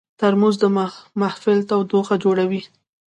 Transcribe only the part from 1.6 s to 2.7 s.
تودوخه جوړوي.